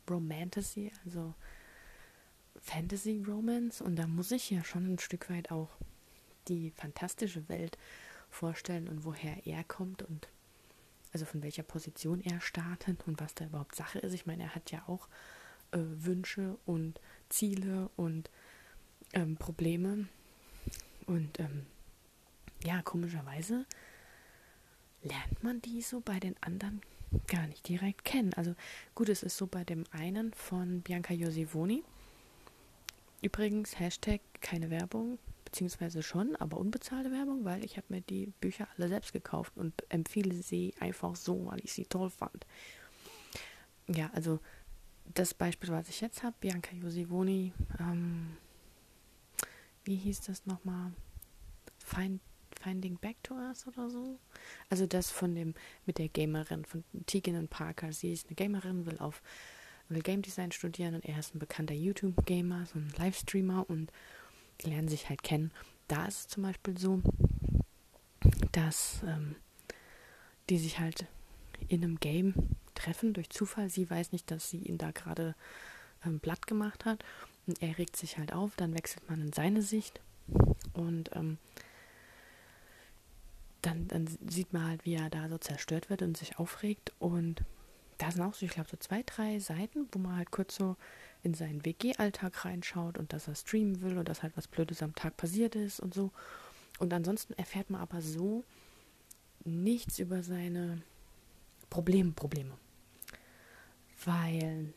[0.09, 1.35] Romantasy, also
[2.61, 3.83] Fantasy Romance.
[3.83, 5.71] Und da muss ich ja schon ein Stück weit auch
[6.49, 7.79] die fantastische Welt
[8.31, 10.29] vorstellen und woher er kommt und
[11.13, 14.15] also von welcher Position er startet und was da überhaupt Sache ist.
[14.15, 15.09] Ich meine, er hat ja auch
[15.71, 18.31] äh, Wünsche und Ziele und
[19.13, 20.09] ähm, Probleme.
[21.07, 21.67] Und ähm,
[22.65, 23.65] ja, komischerweise
[25.03, 26.81] lernt man die so bei den anderen
[27.27, 28.33] gar nicht direkt kennen.
[28.35, 28.55] Also
[28.95, 31.83] gut, es ist so bei dem einen von Bianca Josivoni.
[33.23, 38.69] Übrigens, Hashtag keine Werbung, beziehungsweise schon, aber unbezahlte Werbung, weil ich habe mir die Bücher
[38.77, 42.47] alle selbst gekauft und empfehle sie einfach so, weil ich sie toll fand.
[43.87, 44.41] Ja, also
[45.13, 48.37] das Beispiel, was ich jetzt habe, Bianca Josivoni, ähm,
[49.85, 50.93] wie hieß das nochmal?
[51.79, 52.21] Find,
[52.65, 54.19] Finding Back to Us oder so?
[54.71, 57.93] Also das von dem, mit der Gamerin, von Tegan und Parker.
[57.93, 59.23] Sie ist eine Gamerin, will auf
[59.89, 63.93] will Game Design studieren und er ist ein bekannter YouTube-Gamer, so ein Livestreamer und
[64.61, 65.53] die lernen sich halt kennen.
[65.89, 67.03] Da ist es zum Beispiel so,
[68.53, 69.37] dass ähm,
[70.49, 71.07] die sich halt
[71.69, 72.35] in einem Game
[72.75, 73.69] treffen durch Zufall.
[73.69, 75.35] Sie weiß nicht, dass sie ihn da gerade
[76.07, 77.05] ähm, platt gemacht hat.
[77.47, 80.01] Und er regt sich halt auf, dann wechselt man in seine Sicht.
[80.73, 81.37] Und ähm,
[83.67, 86.93] dann, dann sieht man halt, wie er da so zerstört wird und sich aufregt.
[86.99, 87.43] Und
[87.99, 90.77] da sind auch so, ich glaube, so zwei, drei Seiten, wo man halt kurz so
[91.23, 94.95] in seinen WG-Alltag reinschaut und dass er streamen will und dass halt was Blödes am
[94.95, 96.11] Tag passiert ist und so.
[96.79, 98.45] Und ansonsten erfährt man aber so
[99.45, 100.83] nichts über seine
[101.71, 102.57] Probleme, Probleme.
[104.05, 104.75] Weil,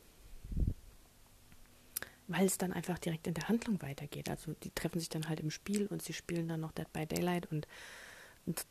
[2.27, 4.29] weil es dann einfach direkt in der Handlung weitergeht.
[4.29, 7.05] Also die treffen sich dann halt im Spiel und sie spielen dann noch Dead by
[7.05, 7.67] Daylight und,
[8.47, 8.65] und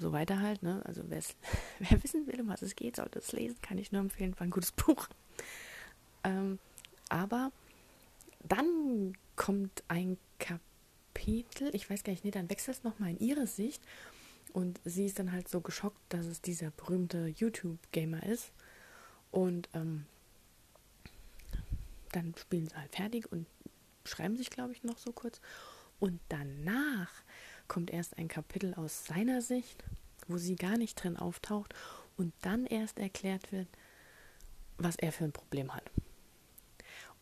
[0.00, 0.62] so weiter halt.
[0.62, 0.82] Ne?
[0.84, 1.02] Also
[1.78, 4.46] wer wissen will, um was es geht, sollte es lesen, kann ich nur empfehlen, war
[4.46, 5.08] ein gutes Buch.
[6.24, 6.58] Ähm,
[7.08, 7.52] aber
[8.42, 13.46] dann kommt ein Kapitel, ich weiß gar nicht, nee, dann wechselt es nochmal in ihre
[13.46, 13.82] Sicht
[14.52, 18.52] und sie ist dann halt so geschockt, dass es dieser berühmte YouTube-Gamer ist.
[19.30, 20.06] Und ähm,
[22.12, 23.46] dann spielen sie halt fertig und
[24.04, 25.40] schreiben sich, glaube ich, noch so kurz.
[26.00, 27.10] Und danach
[27.70, 29.84] kommt erst ein Kapitel aus seiner Sicht,
[30.26, 31.72] wo sie gar nicht drin auftaucht
[32.16, 33.68] und dann erst erklärt wird,
[34.76, 35.88] was er für ein Problem hat.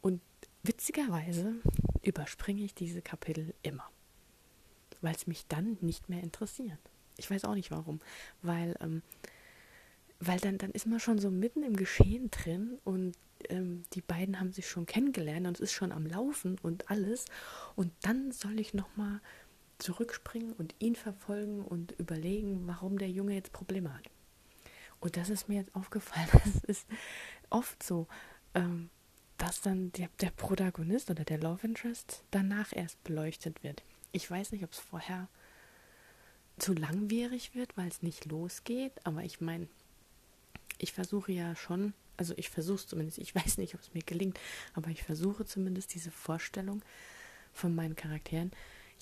[0.00, 0.22] Und
[0.62, 1.56] witzigerweise
[2.02, 3.88] überspringe ich diese Kapitel immer,
[5.02, 6.80] weil es mich dann nicht mehr interessiert.
[7.18, 8.00] Ich weiß auch nicht warum,
[8.40, 9.02] weil, ähm,
[10.18, 13.16] weil dann, dann ist man schon so mitten im Geschehen drin und
[13.50, 17.26] ähm, die beiden haben sich schon kennengelernt und es ist schon am Laufen und alles.
[17.76, 19.20] Und dann soll ich nochmal
[19.78, 24.10] zurückspringen und ihn verfolgen und überlegen, warum der Junge jetzt Probleme hat.
[25.00, 26.28] Und das ist mir jetzt aufgefallen.
[26.44, 26.86] Das ist
[27.50, 28.08] oft so.
[28.54, 28.90] Ähm,
[29.38, 33.84] dass dann der, der Protagonist oder der Love Interest danach erst beleuchtet wird.
[34.10, 35.28] Ich weiß nicht, ob es vorher
[36.58, 39.68] zu langwierig wird, weil es nicht losgeht, aber ich meine,
[40.78, 44.02] ich versuche ja schon, also ich versuche es zumindest, ich weiß nicht, ob es mir
[44.02, 44.38] gelingt,
[44.74, 46.82] aber ich versuche zumindest diese Vorstellung
[47.52, 48.50] von meinen Charakteren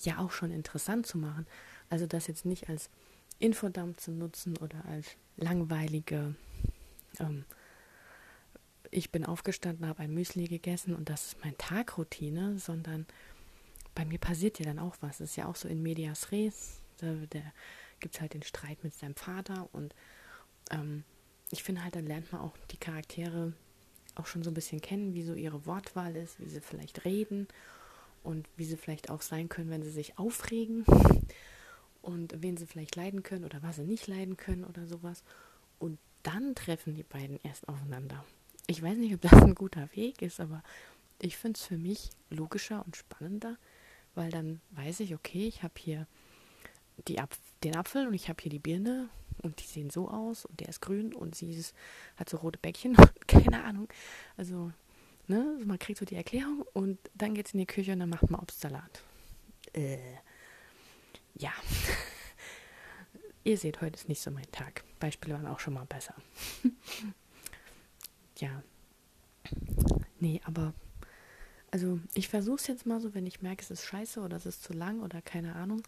[0.05, 1.47] ja auch schon interessant zu machen.
[1.89, 2.89] Also das jetzt nicht als
[3.39, 6.35] Infodump zu nutzen oder als langweilige
[7.19, 7.45] ähm,
[8.91, 13.05] ich bin aufgestanden, habe ein Müsli gegessen und das ist meine Tagroutine, sondern
[13.95, 15.17] bei mir passiert ja dann auch was.
[15.17, 16.81] Das ist ja auch so in Medias Res.
[16.97, 17.39] Da, da
[17.99, 19.93] gibt es halt den Streit mit seinem Vater und
[20.71, 21.03] ähm,
[21.51, 23.53] ich finde halt, dann lernt man auch die Charaktere
[24.15, 27.47] auch schon so ein bisschen kennen, wie so ihre Wortwahl ist, wie sie vielleicht reden
[28.27, 30.85] und wie sie vielleicht auch sein können, wenn sie sich aufregen
[32.01, 35.23] und wen sie vielleicht leiden können oder was sie nicht leiden können oder sowas.
[35.79, 38.23] Und dann treffen die beiden erst aufeinander
[38.67, 40.61] ich weiß nicht, ob das ein guter Weg ist, aber
[41.19, 43.57] ich finde es für mich logischer und spannender,
[44.13, 46.05] weil dann weiß ich, okay, ich habe hier
[47.07, 49.09] die Apf den Apfel und ich habe hier die Birne
[49.41, 51.73] und die sehen so aus und der ist grün und sie ist,
[52.17, 52.95] hat so rote Bäckchen,
[53.27, 53.87] keine Ahnung.
[54.35, 54.71] Also,
[55.27, 58.09] ne, man kriegt so die Erklärung und dann geht es in die Küche und dann
[58.09, 59.03] macht man Obstsalat.
[59.73, 59.97] Äh,
[61.35, 61.53] ja.
[63.43, 64.83] Ihr seht, heute ist nicht so mein Tag.
[64.99, 66.15] Beispiele waren auch schon mal besser.
[68.39, 68.61] ja.
[70.19, 70.73] Nee, aber
[71.71, 74.45] also ich versuche es jetzt mal so, wenn ich merke, es ist scheiße oder es
[74.45, 75.83] ist zu lang oder keine Ahnung.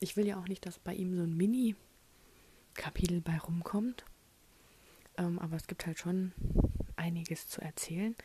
[0.00, 4.04] Ich will ja auch nicht, dass bei ihm so ein Mini-Kapitel bei rumkommt.
[5.16, 6.32] Ähm, aber es gibt halt schon
[6.96, 8.16] einiges zu erzählen.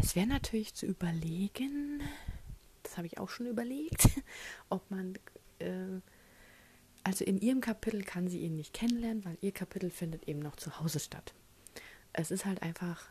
[0.00, 2.02] Es wäre natürlich zu überlegen,
[2.82, 4.08] das habe ich auch schon überlegt,
[4.68, 5.14] ob man,
[5.58, 6.00] äh,
[7.04, 10.56] also in ihrem Kapitel kann sie ihn nicht kennenlernen, weil ihr Kapitel findet eben noch
[10.56, 11.34] zu Hause statt
[12.12, 13.08] es ist halt einfach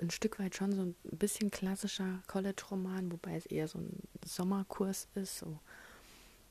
[0.00, 5.08] ein Stück weit schon so ein bisschen klassischer College-Roman, wobei es eher so ein Sommerkurs
[5.14, 5.58] ist, so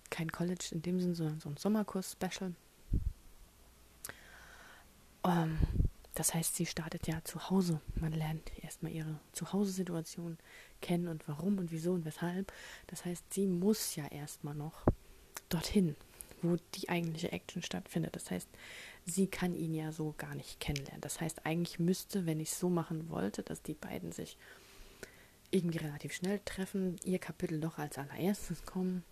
[0.09, 2.53] kein College in dem Sinn, sondern so ein Sommerkurs-Special.
[5.25, 5.57] Ähm,
[6.15, 7.81] das heißt, sie startet ja zu Hause.
[7.95, 10.37] Man lernt erstmal ihre Zuhause-Situation
[10.81, 12.51] kennen und warum und wieso und weshalb.
[12.87, 14.85] Das heißt, sie muss ja erstmal noch
[15.49, 15.97] dorthin,
[16.41, 18.15] wo die eigentliche Action stattfindet.
[18.15, 18.47] Das heißt,
[19.05, 21.01] sie kann ihn ja so gar nicht kennenlernen.
[21.01, 24.37] Das heißt, eigentlich müsste, wenn ich es so machen wollte, dass die beiden sich
[25.51, 29.03] irgendwie relativ schnell treffen, ihr Kapitel doch als allererstes kommen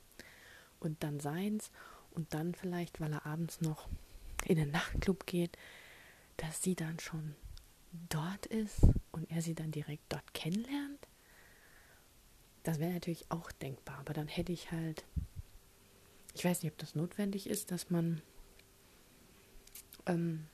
[0.79, 1.69] und dann seins
[2.11, 3.87] und dann vielleicht, weil er abends noch
[4.45, 5.57] in den Nachtclub geht,
[6.37, 7.35] dass sie dann schon
[8.09, 11.07] dort ist und er sie dann direkt dort kennenlernt.
[12.63, 15.03] Das wäre natürlich auch denkbar, aber dann hätte ich halt,
[16.33, 18.21] ich weiß nicht, ob das notwendig ist, dass man
[20.05, 20.45] ähm,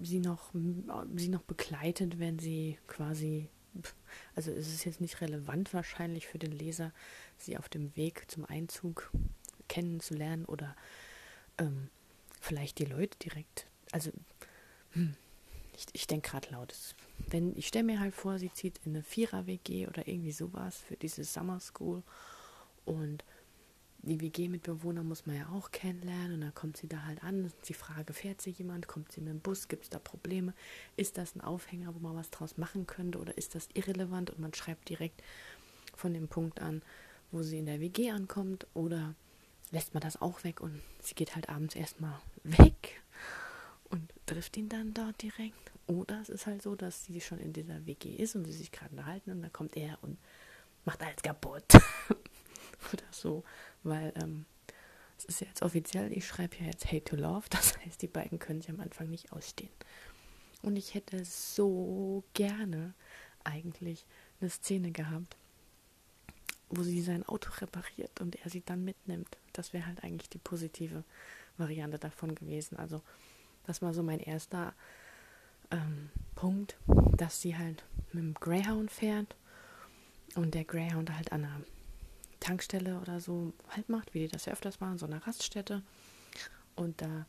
[0.00, 0.52] sie noch
[1.16, 3.48] sie noch begleitet, wenn sie quasi
[4.34, 6.92] also es ist jetzt nicht relevant wahrscheinlich für den Leser,
[7.38, 9.10] sie auf dem Weg zum Einzug
[9.68, 10.76] kennenzulernen oder
[11.58, 11.90] ähm,
[12.44, 13.66] vielleicht die Leute direkt.
[13.90, 14.10] Also
[14.92, 15.14] hm,
[15.76, 16.74] ich, ich denke gerade laut.
[17.28, 20.96] Wenn ich stelle mir halt vor, sie zieht in eine Vierer-WG oder irgendwie sowas für
[20.96, 22.02] diese Summer School
[22.84, 23.24] und
[24.06, 27.50] die WG-Mitbewohner muss man ja auch kennenlernen und dann kommt sie da halt an.
[27.66, 28.86] Die Frage, fährt sie jemand?
[28.86, 29.68] Kommt sie mit dem Bus?
[29.68, 30.52] Gibt es da Probleme?
[30.98, 34.40] Ist das ein Aufhänger, wo man was draus machen könnte oder ist das irrelevant und
[34.40, 35.22] man schreibt direkt
[35.96, 36.82] von dem Punkt an,
[37.32, 39.14] wo sie in der WG ankommt oder
[39.74, 43.02] lässt man das auch weg und sie geht halt abends erstmal weg
[43.90, 45.72] und trifft ihn dann dort direkt.
[45.86, 48.72] Oder es ist halt so, dass sie schon in dieser WG ist und sie sich
[48.72, 50.16] gerade unterhalten und dann kommt er und
[50.86, 51.64] macht alles kaputt.
[52.92, 53.44] oder so
[53.84, 54.46] weil ähm,
[55.16, 58.08] es ist ja jetzt offiziell, ich schreibe ja jetzt Hate to Love, das heißt, die
[58.08, 59.70] beiden können sich am Anfang nicht ausstehen.
[60.62, 62.94] Und ich hätte so gerne
[63.44, 64.06] eigentlich
[64.40, 65.36] eine Szene gehabt,
[66.70, 69.36] wo sie sein Auto repariert und er sie dann mitnimmt.
[69.52, 71.04] Das wäre halt eigentlich die positive
[71.56, 72.76] Variante davon gewesen.
[72.76, 73.02] Also,
[73.66, 74.74] das war so mein erster
[75.70, 76.76] ähm, Punkt,
[77.16, 79.36] dass sie halt mit dem Greyhound fährt
[80.34, 81.60] und der Greyhound halt an einer
[82.40, 85.82] Tankstelle oder so halt macht, wie die das ja öfters machen, so eine Raststätte.
[86.76, 87.26] Und da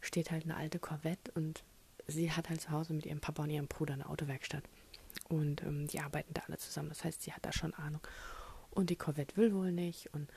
[0.00, 1.64] steht halt eine alte Corvette und
[2.06, 4.62] sie hat halt zu Hause mit ihrem Papa und ihrem Bruder eine Autowerkstatt.
[5.28, 6.90] Und ähm, die arbeiten da alle zusammen.
[6.90, 8.00] Das heißt, sie hat da schon Ahnung.
[8.74, 10.28] Und die Corvette will wohl nicht und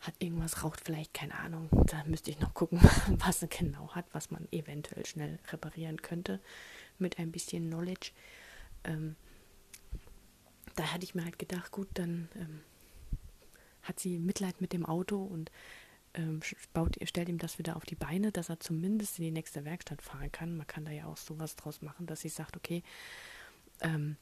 [0.00, 1.68] hat irgendwas, raucht vielleicht, keine Ahnung.
[1.86, 2.80] Da müsste ich noch gucken,
[3.18, 6.40] was sie genau hat, was man eventuell schnell reparieren könnte
[6.98, 8.12] mit ein bisschen Knowledge.
[8.84, 9.16] Ähm,
[10.76, 12.60] da hatte ich mir halt gedacht, gut, dann ähm,
[13.82, 15.50] hat sie Mitleid mit dem Auto und
[16.14, 16.40] ähm,
[16.72, 20.02] baut, stellt ihm das wieder auf die Beine, dass er zumindest in die nächste Werkstatt
[20.02, 20.56] fahren kann.
[20.56, 22.82] Man kann da ja auch sowas draus machen, dass sie sagt, okay,
[23.80, 24.16] ähm,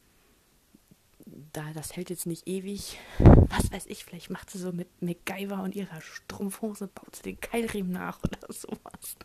[1.52, 2.98] da, das hält jetzt nicht ewig.
[3.18, 7.40] Was weiß ich, vielleicht macht sie so mit MacGyver und ihrer Strumpfhose, baut sie den
[7.40, 9.16] Keilriemen nach oder sowas.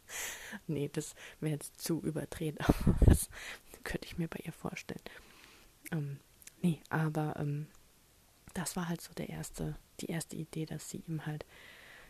[0.68, 3.30] Nee, das wäre jetzt zu überdreht, aber das
[3.84, 5.02] könnte ich mir bei ihr vorstellen.
[5.92, 6.20] Ähm,
[6.62, 7.68] nee, aber ähm,
[8.54, 11.46] das war halt so der erste die erste Idee, dass sie ihm halt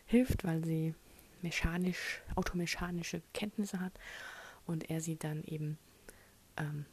[0.06, 0.94] hilft, weil sie
[1.42, 3.92] mechanisch, automechanische Kenntnisse hat
[4.66, 5.78] und er sie dann eben,
[6.56, 6.86] ähm,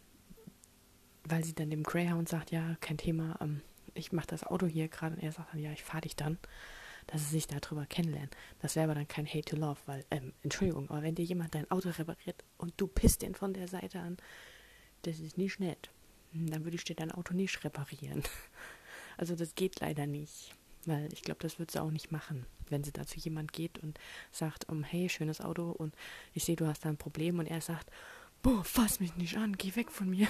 [1.30, 3.62] weil sie dann dem Greyhound sagt, ja, kein Thema, ähm,
[3.94, 6.38] ich mache das Auto hier gerade und er sagt dann, ja, ich fahre dich dann,
[7.08, 8.30] dass sie sich darüber kennenlernen.
[8.60, 11.56] Das wäre aber dann kein Hate to Love, weil, ähm, Entschuldigung, aber wenn dir jemand
[11.56, 14.18] dein Auto repariert und du pisst den von der Seite an,
[15.04, 15.90] das ist nicht nett.
[16.34, 18.24] Dann würde ich dir dein Auto nicht reparieren.
[19.20, 20.54] Also das geht leider nicht.
[20.86, 23.80] Weil ich glaube, das wird sie auch nicht machen, wenn sie da zu jemand geht
[23.80, 24.00] und
[24.32, 25.96] sagt, um, hey, schönes Auto und
[26.36, 27.90] ich sehe, du hast da ein Problem und er sagt,
[28.44, 30.28] boah, fass mich nicht an, geh weg von mir.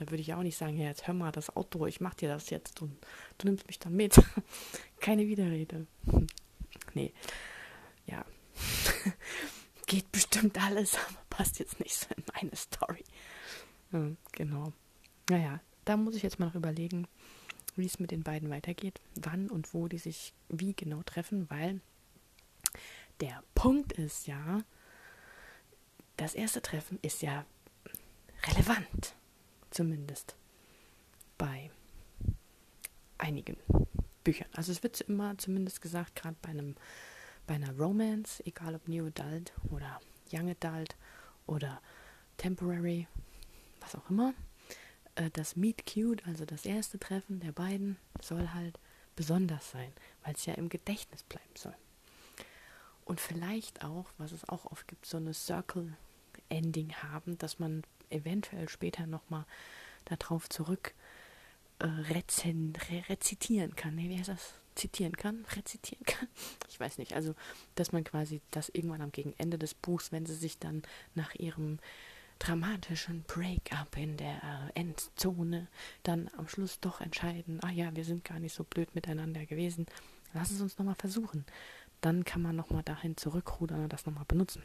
[0.00, 2.30] Da würde ich auch nicht sagen, ja, jetzt hör mal das Auto, ich mach dir
[2.30, 2.96] das jetzt und
[3.36, 4.18] du nimmst mich dann mit.
[5.00, 5.86] Keine Widerrede.
[6.94, 7.12] Nee.
[8.06, 8.24] Ja.
[9.86, 13.04] Geht bestimmt alles, aber passt jetzt nicht so in meine Story.
[13.92, 14.72] Ja, genau.
[15.28, 17.06] Naja, da muss ich jetzt mal noch überlegen,
[17.76, 21.80] wie es mit den beiden weitergeht, wann und wo die sich wie genau treffen, weil
[23.20, 24.64] der Punkt ist ja,
[26.16, 27.44] das erste Treffen ist ja
[28.48, 29.14] relevant,
[29.70, 30.36] zumindest
[31.38, 31.70] bei
[33.18, 33.56] einigen
[34.24, 34.48] Büchern.
[34.52, 36.76] Also es wird immer zumindest gesagt, gerade bei einem
[37.46, 40.00] bei einer Romance, egal ob New Adult oder
[40.32, 40.94] Young Adult
[41.48, 41.82] oder
[42.36, 43.08] Temporary,
[43.80, 44.34] was auch immer,
[45.16, 48.78] äh, das Meet Cute, also das erste Treffen der beiden, soll halt
[49.16, 51.74] besonders sein, weil es ja im Gedächtnis bleiben soll.
[53.04, 55.96] Und vielleicht auch, was es auch oft gibt, so eine Circle
[56.48, 59.44] Ending haben, dass man eventuell später nochmal
[60.04, 60.94] darauf zurück
[61.78, 63.94] äh, rezen, re rezitieren kann.
[63.94, 64.54] Nee, wie heißt das?
[64.74, 65.44] Zitieren kann?
[65.56, 66.28] Rezitieren kann?
[66.68, 67.14] Ich weiß nicht.
[67.14, 67.34] Also,
[67.74, 70.82] dass man quasi das irgendwann am Gegenende des Buchs, wenn sie sich dann
[71.14, 71.78] nach ihrem
[72.38, 75.68] dramatischen Break-up in der äh, Endzone
[76.02, 79.86] dann am Schluss doch entscheiden, ah ja, wir sind gar nicht so blöd miteinander gewesen.
[80.32, 81.44] Lass es uns nochmal versuchen.
[82.00, 84.62] Dann kann man nochmal dahin zurückrudern und das nochmal benutzen.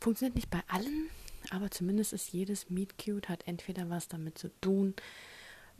[0.00, 1.10] Funktioniert nicht bei allen,
[1.50, 4.94] aber zumindest ist jedes Meet Cute hat entweder was damit zu tun,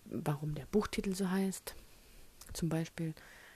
[0.05, 1.75] warum der Buchtitel so heißt.
[2.53, 3.15] Zum Beispiel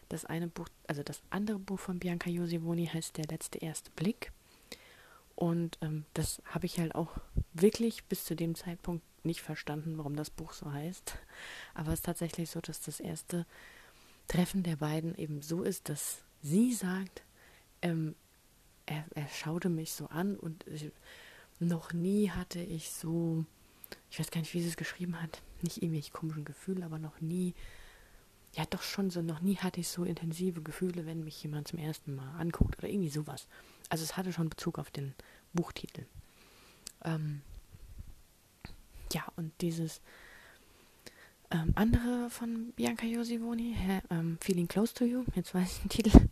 [0.08, 4.32] das eine Buch, also das andere Buch von Bianca Josivoni heißt Der letzte erste Blick.
[5.34, 7.18] Und ähm, das habe ich halt auch
[7.52, 11.16] wirklich bis zu dem Zeitpunkt nicht verstanden, warum das Buch so heißt.
[11.74, 13.46] Aber es ist tatsächlich so, dass das erste
[14.28, 17.22] Treffen der beiden eben so ist, dass sie sagt,
[17.82, 18.14] ähm,
[18.86, 20.90] er, er schaute mich so an und ich,
[21.60, 23.44] noch nie hatte ich so,
[24.10, 27.20] ich weiß gar nicht, wie sie es geschrieben hat, nicht irgendwelche komischen Gefühle, aber noch
[27.20, 27.54] nie,
[28.52, 31.78] ja doch schon so, noch nie hatte ich so intensive Gefühle, wenn mich jemand zum
[31.78, 33.46] ersten Mal anguckt oder irgendwie sowas.
[33.88, 35.14] Also es hatte schon Bezug auf den
[35.52, 36.06] Buchtitel.
[37.04, 37.42] Ähm,
[39.12, 40.00] ja, und dieses
[41.50, 43.76] ähm, andere von Bianca Josivoni,
[44.10, 46.28] ähm, Feeling Close to You, jetzt weiß ich den Titel,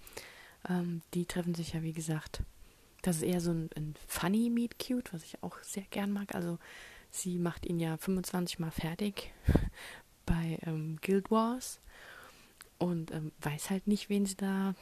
[0.68, 2.42] ähm, die treffen sich ja, wie gesagt,
[3.03, 6.35] das ist eher so ein, ein funny Meet Cute, was ich auch sehr gern mag.
[6.35, 6.59] Also
[7.11, 9.33] sie macht ihn ja 25 Mal fertig
[10.27, 11.81] bei ähm, Guild Wars
[12.79, 14.75] und ähm, weiß halt nicht, wen sie da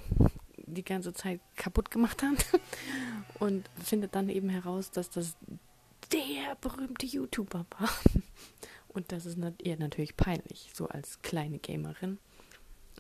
[0.56, 2.46] die ganze Zeit kaputt gemacht hat
[3.40, 5.36] und findet dann eben heraus, dass das
[6.12, 7.88] der berühmte YouTuber war.
[8.88, 12.18] Und das ist ihr natürlich peinlich, so als kleine Gamerin.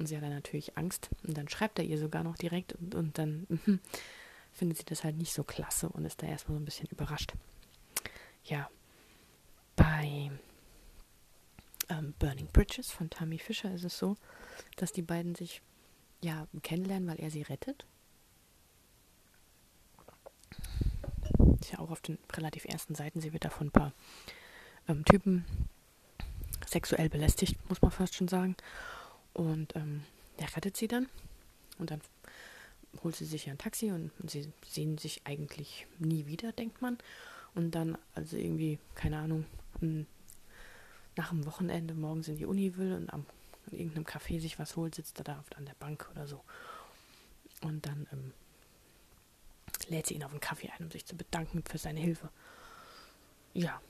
[0.00, 1.10] Und sie hat dann natürlich Angst.
[1.24, 3.80] Und dann schreibt er ihr sogar noch direkt und, und dann mhm,
[4.50, 7.34] findet sie das halt nicht so klasse und ist da erstmal so ein bisschen überrascht.
[8.44, 8.70] Ja,
[9.76, 10.30] bei
[11.90, 14.16] ähm, Burning Bridges von Tammy Fischer ist es so,
[14.76, 15.60] dass die beiden sich
[16.22, 17.84] ja kennenlernen, weil er sie rettet.
[21.60, 23.20] Ist ja auch auf den relativ ersten Seiten.
[23.20, 23.92] Sie wird da von ein paar
[24.88, 25.44] ähm, Typen
[26.66, 28.56] sexuell belästigt, muss man fast schon sagen.
[29.34, 30.02] Und ähm,
[30.38, 31.08] der rettet sie dann.
[31.78, 32.00] Und dann
[33.02, 36.98] holt sie sich ein Taxi und, sie sehen sich eigentlich nie wieder, denkt man.
[37.54, 39.46] Und dann, also irgendwie, keine Ahnung,
[41.16, 43.26] nach dem Wochenende morgens in die Uni will und am,
[43.70, 46.42] in irgendeinem Café sich was holt, sitzt er da an der Bank oder so.
[47.62, 48.32] Und dann ähm,
[49.88, 52.30] lädt sie ihn auf einen Kaffee ein, um sich zu bedanken für seine Hilfe.
[53.52, 53.80] Ja,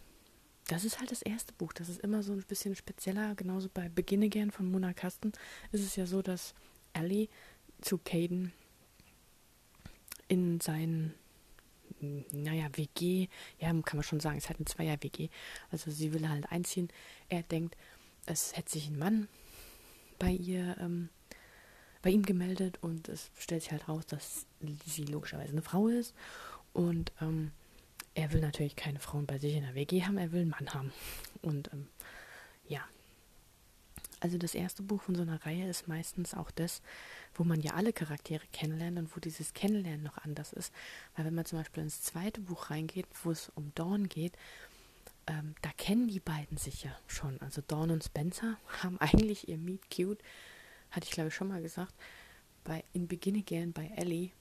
[0.70, 1.72] das ist halt das erste Buch.
[1.72, 3.34] Das ist immer so ein bisschen spezieller.
[3.34, 5.32] Genauso bei Beginne gern von Mona Kasten
[5.72, 6.54] ist es ja so, dass
[6.92, 7.28] Ellie
[7.80, 8.52] zu Caden
[10.28, 11.12] in sein,
[11.98, 13.26] naja, WG,
[13.58, 15.28] ja, kann man schon sagen, es ist halt ein Zweier-WG.
[15.72, 16.88] Also sie will halt einziehen.
[17.28, 17.76] Er denkt,
[18.26, 19.26] es hätte sich ein Mann
[20.20, 21.08] bei ihr, ähm,
[22.00, 24.46] bei ihm gemeldet und es stellt sich halt raus, dass
[24.86, 26.14] sie logischerweise eine Frau ist.
[26.72, 27.50] Und ähm,
[28.14, 30.74] er will natürlich keine Frauen bei sich in der WG haben, er will einen Mann
[30.74, 30.92] haben.
[31.42, 31.88] Und ähm,
[32.68, 32.80] ja.
[34.22, 36.82] Also das erste Buch von so einer Reihe ist meistens auch das,
[37.34, 40.74] wo man ja alle Charaktere kennenlernt und wo dieses Kennenlernen noch anders ist.
[41.16, 44.34] Weil wenn man zum Beispiel ins zweite Buch reingeht, wo es um Dawn geht,
[45.26, 47.40] ähm, da kennen die beiden sich ja schon.
[47.40, 50.22] Also Dawn und Spencer haben eigentlich ihr Meet Cute,
[50.90, 51.94] hatte ich glaube ich schon mal gesagt,
[52.64, 54.32] bei In Begin Again bei Ellie,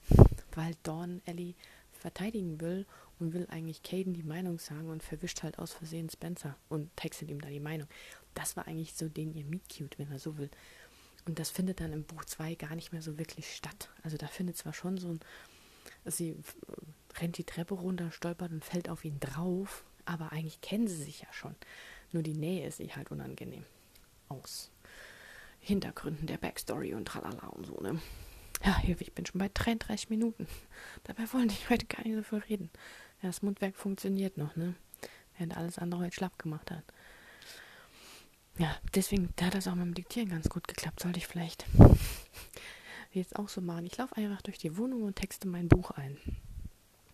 [0.56, 1.56] weil Dawn Ellie
[1.94, 2.86] verteidigen will
[3.20, 7.30] und will eigentlich Caden die Meinung sagen und verwischt halt aus Versehen Spencer und textet
[7.30, 7.88] ihm da die Meinung.
[8.34, 10.50] Das war eigentlich so den ihr Meet Cute, wenn er so will.
[11.26, 13.90] Und das findet dann im Buch 2 gar nicht mehr so wirklich statt.
[14.04, 15.20] Also da findet zwar schon so ein,
[16.06, 16.38] sie
[17.20, 21.22] rennt die Treppe runter, stolpert und fällt auf ihn drauf, aber eigentlich kennen sie sich
[21.22, 21.56] ja schon.
[22.12, 23.66] Nur die Nähe ist ihr halt unangenehm.
[24.30, 24.72] Aus
[25.60, 28.00] Hintergründen der Backstory und tralala und so, ne?
[28.64, 30.48] Ja, ich bin schon bei 33 Minuten.
[31.04, 32.70] Dabei wollte ich heute gar nicht so viel reden.
[33.22, 34.76] Ja, das Mundwerk funktioniert noch, ne?
[35.38, 36.84] Während alles andere heute schlapp gemacht hat.
[38.58, 41.02] Ja, deswegen da hat das auch mit dem Diktieren ganz gut geklappt.
[41.02, 41.66] Sollte ich vielleicht
[43.14, 43.86] jetzt auch so machen.
[43.86, 46.18] Ich laufe einfach durch die Wohnung und texte mein Buch ein.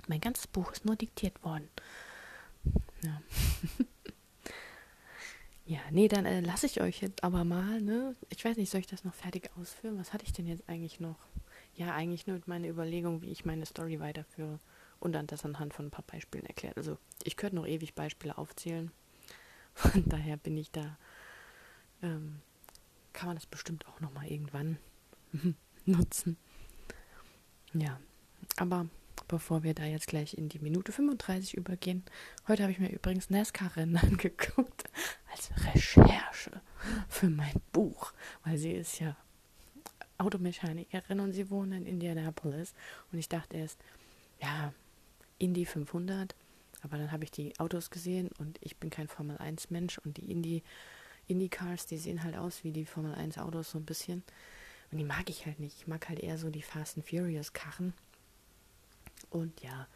[0.08, 1.68] Mein ganzes Buch ist nur diktiert worden.
[3.04, 3.22] Ja.
[5.66, 8.16] ja, nee, dann äh, lasse ich euch jetzt aber mal, ne?
[8.30, 9.98] Ich weiß nicht, soll ich das noch fertig ausführen?
[10.00, 11.18] Was hatte ich denn jetzt eigentlich noch?
[11.76, 14.60] Ja, eigentlich nur meine Überlegung, wie ich meine Story weiterführe
[15.00, 16.78] und dann das anhand von ein paar Beispielen erklärt.
[16.78, 18.92] Also ich könnte noch ewig Beispiele aufzählen.
[19.76, 20.98] Von daher bin ich da,
[22.02, 22.42] ähm,
[23.12, 24.78] kann man das bestimmt auch nochmal irgendwann
[25.86, 26.38] nutzen.
[27.74, 28.00] Ja,
[28.56, 28.88] aber
[29.28, 32.04] bevor wir da jetzt gleich in die Minute 35 übergehen.
[32.48, 34.86] Heute habe ich mir übrigens NASCAR-Rennen angeguckt
[35.32, 36.62] als Recherche
[37.10, 39.16] für mein Buch, weil sie ist ja
[40.18, 42.74] Automechanikerin und sie wohnt in Indianapolis.
[43.12, 43.80] Und ich dachte erst,
[44.42, 44.74] ja,
[45.38, 46.36] Indy 500,
[46.82, 50.18] aber dann habe ich die Autos gesehen und ich bin kein Formel 1 Mensch und
[50.18, 50.64] die Indy
[51.28, 54.24] Indy-Cars, die sehen halt aus wie die Formel 1 Autos so ein bisschen.
[54.92, 55.78] Und die mag ich halt nicht.
[55.80, 57.94] Ich mag halt eher so die Fast and Furious Karren.
[59.30, 59.88] Und ja,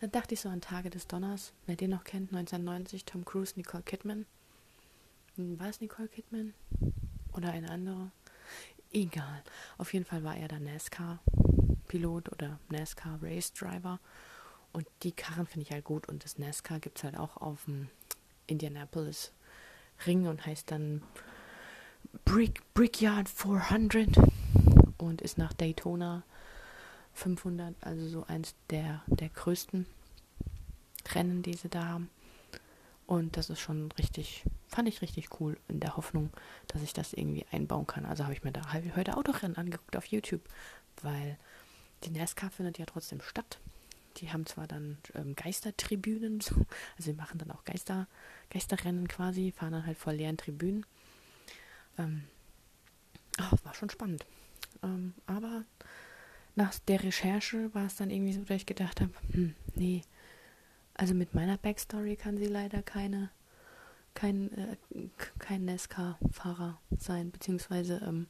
[0.00, 3.54] dann dachte ich so an Tage des Donners, wer den noch kennt, 1990, Tom Cruise,
[3.56, 4.26] Nicole Kidman.
[5.34, 6.54] Hm, war es Nicole Kidman?
[7.32, 8.12] Oder eine andere?
[8.92, 9.42] Egal.
[9.76, 13.98] Auf jeden Fall war er der NASCAR-Pilot oder NASCAR-Race-Driver.
[14.78, 16.08] Und die Karren finde ich halt gut.
[16.08, 17.88] Und das NASCAR gibt es halt auch auf dem
[18.46, 19.32] Indianapolis
[20.06, 21.02] Ring und heißt dann
[22.24, 24.06] Brick, Brickyard 400
[24.98, 26.22] und ist nach Daytona
[27.14, 29.84] 500, also so eins der, der größten
[31.12, 32.08] Rennen, die sie da haben.
[33.08, 36.30] Und das ist schon richtig, fand ich richtig cool, in der Hoffnung,
[36.68, 38.06] dass ich das irgendwie einbauen kann.
[38.06, 38.62] Also habe ich mir da
[38.94, 40.42] heute Autorennen angeguckt auf YouTube,
[41.02, 41.36] weil
[42.04, 43.58] die NASCAR findet ja trotzdem statt.
[44.20, 48.06] Die haben zwar dann ähm, Geistertribünen, so, also sie machen dann auch Geister,
[48.50, 50.84] Geisterrennen quasi, fahren dann halt vor leeren Tribünen.
[51.98, 52.24] Ähm,
[53.40, 54.24] oh, war schon spannend.
[54.82, 55.64] Ähm, aber
[56.54, 60.02] nach der Recherche war es dann irgendwie so, dass ich gedacht habe, hm, nee,
[60.94, 63.30] also mit meiner Backstory kann sie leider keine,
[64.14, 64.76] kein, äh,
[65.38, 68.26] kein NASCAR-Fahrer sein, beziehungsweise, ähm,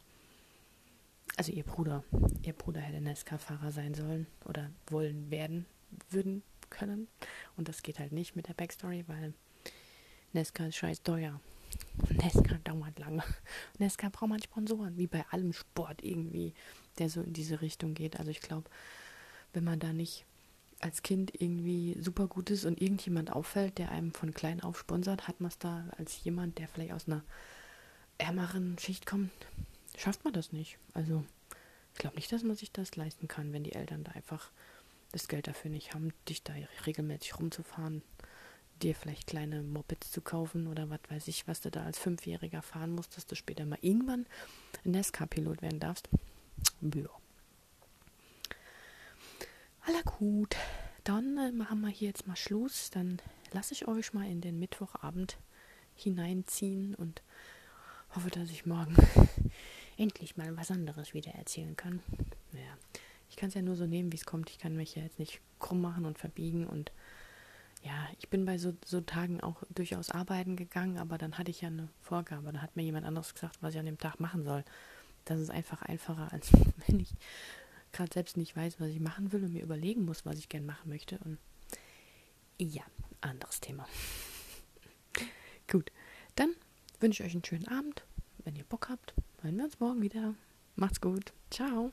[1.36, 2.04] also ihr Bruder,
[2.42, 5.64] ihr Bruder hätte NASCAR-Fahrer sein sollen oder wollen werden,
[6.10, 7.08] würden können.
[7.56, 9.34] Und das geht halt nicht mit der Backstory, weil
[10.32, 11.40] NASCAR ist scheiß teuer.
[12.10, 13.22] NASCAR dauert lange.
[13.78, 16.54] NASCAR braucht man Sponsoren, wie bei allem Sport irgendwie,
[16.98, 18.18] der so in diese Richtung geht.
[18.18, 18.68] Also ich glaube,
[19.52, 20.24] wenn man da nicht
[20.80, 25.26] als Kind irgendwie super gut ist und irgendjemand auffällt, der einem von klein auf sponsert,
[25.26, 27.24] hat man es da als jemand, der vielleicht aus einer
[28.18, 29.30] ärmeren Schicht kommt,
[29.96, 30.78] schafft man das nicht.
[30.94, 31.24] Also
[31.94, 34.50] ich glaube nicht, dass man sich das leisten kann, wenn die Eltern da einfach
[35.12, 36.52] das Geld dafür nicht haben, dich da
[36.86, 38.02] regelmäßig rumzufahren
[38.82, 42.62] dir vielleicht kleine Mopeds zu kaufen oder was weiß ich, was du da als Fünfjähriger
[42.62, 44.26] fahren musst, dass du später mal irgendwann
[44.84, 46.08] NASCAR-Pilot werden darfst.
[46.82, 47.08] Ja.
[49.82, 50.56] Aller gut.
[51.04, 52.90] Dann äh, machen wir hier jetzt mal Schluss.
[52.90, 53.20] Dann
[53.52, 55.38] lasse ich euch mal in den Mittwochabend
[55.94, 57.22] hineinziehen und
[58.14, 58.96] hoffe, dass ich morgen
[59.96, 62.00] endlich mal was anderes wieder erzählen kann.
[62.52, 62.76] Ja,
[63.28, 64.50] ich kann es ja nur so nehmen, wie es kommt.
[64.50, 66.92] Ich kann mich ja jetzt nicht krumm machen und verbiegen und
[67.84, 71.60] ja, ich bin bei so, so Tagen auch durchaus arbeiten gegangen, aber dann hatte ich
[71.60, 72.52] ja eine Vorgabe.
[72.52, 74.64] Da hat mir jemand anderes gesagt, was ich an dem Tag machen soll.
[75.24, 76.50] Das ist einfach einfacher, als
[76.86, 77.14] wenn ich
[77.92, 80.66] gerade selbst nicht weiß, was ich machen will und mir überlegen muss, was ich gern
[80.66, 81.18] machen möchte.
[81.18, 81.38] Und
[82.58, 82.82] ja,
[83.20, 83.86] anderes Thema.
[85.70, 85.92] Gut,
[86.34, 86.54] dann
[87.00, 88.04] wünsche ich euch einen schönen Abend.
[88.44, 90.34] Wenn ihr Bock habt, hören wir uns morgen wieder.
[90.76, 91.32] Macht's gut.
[91.50, 91.92] Ciao.